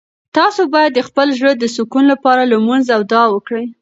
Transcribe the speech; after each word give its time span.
تاسو 0.37 0.61
باید 0.73 0.91
د 0.95 1.01
خپل 1.07 1.27
زړه 1.39 1.51
د 1.57 1.63
سکون 1.75 2.03
لپاره 2.13 2.49
لمونځ 2.53 2.85
او 2.95 3.01
دعا 3.11 3.25
وکړئ. 3.31 3.65